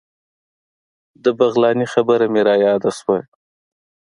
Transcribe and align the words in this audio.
د 1.23 1.25
بغلاني 1.39 1.85
خبره 1.93 2.25
مې 2.33 2.41
رایاده 2.49 2.91
شوه. 2.99 3.17